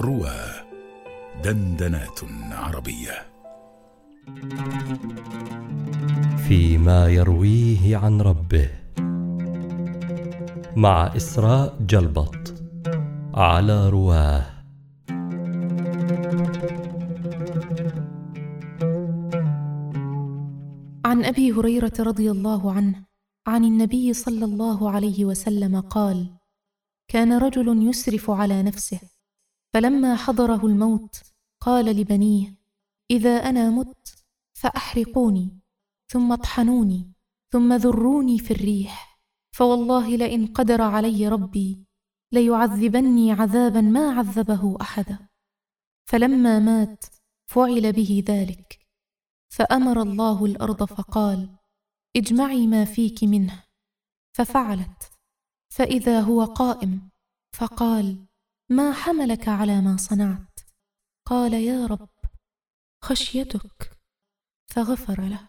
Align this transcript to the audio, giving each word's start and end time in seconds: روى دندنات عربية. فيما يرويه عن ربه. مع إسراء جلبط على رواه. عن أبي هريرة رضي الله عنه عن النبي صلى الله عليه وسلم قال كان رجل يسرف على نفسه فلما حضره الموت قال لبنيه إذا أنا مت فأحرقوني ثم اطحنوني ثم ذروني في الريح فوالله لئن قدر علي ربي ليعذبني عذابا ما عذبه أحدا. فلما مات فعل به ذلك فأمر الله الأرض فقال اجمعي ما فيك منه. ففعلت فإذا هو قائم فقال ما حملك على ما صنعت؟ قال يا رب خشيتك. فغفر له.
روى 0.00 0.40
دندنات 1.44 2.20
عربية. 2.52 3.26
فيما 6.48 7.08
يرويه 7.08 7.96
عن 7.96 8.20
ربه. 8.20 8.70
مع 10.76 11.16
إسراء 11.16 11.76
جلبط 11.80 12.54
على 13.34 13.88
رواه. 13.88 14.46
عن 21.04 21.24
أبي 21.24 21.52
هريرة 21.52 21.92
رضي 22.00 22.30
الله 22.30 22.72
عنه 22.72 23.04
عن 23.46 23.64
النبي 23.64 24.12
صلى 24.12 24.44
الله 24.44 24.90
عليه 24.90 25.24
وسلم 25.24 25.80
قال 25.80 26.30
كان 27.08 27.38
رجل 27.38 27.88
يسرف 27.88 28.30
على 28.30 28.62
نفسه 28.62 29.17
فلما 29.74 30.16
حضره 30.16 30.66
الموت 30.66 31.22
قال 31.60 31.84
لبنيه 31.84 32.58
إذا 33.10 33.36
أنا 33.36 33.70
مت 33.70 34.24
فأحرقوني 34.54 35.58
ثم 36.08 36.32
اطحنوني 36.32 37.12
ثم 37.52 37.72
ذروني 37.72 38.38
في 38.38 38.50
الريح 38.50 39.20
فوالله 39.52 40.16
لئن 40.16 40.46
قدر 40.46 40.82
علي 40.82 41.28
ربي 41.28 41.88
ليعذبني 42.32 43.32
عذابا 43.32 43.80
ما 43.80 44.10
عذبه 44.10 44.76
أحدا. 44.80 45.28
فلما 46.06 46.58
مات 46.58 47.04
فعل 47.46 47.92
به 47.92 48.24
ذلك 48.26 48.78
فأمر 49.48 50.02
الله 50.02 50.44
الأرض 50.44 50.84
فقال 50.84 51.48
اجمعي 52.16 52.66
ما 52.66 52.84
فيك 52.84 53.24
منه. 53.24 53.64
ففعلت 54.32 55.10
فإذا 55.68 56.20
هو 56.20 56.44
قائم 56.44 57.10
فقال 57.52 58.27
ما 58.70 58.92
حملك 58.92 59.48
على 59.48 59.80
ما 59.80 59.96
صنعت؟ 59.96 60.60
قال 61.26 61.54
يا 61.54 61.86
رب 61.86 62.10
خشيتك. 63.04 63.98
فغفر 64.70 65.20
له. 65.20 65.48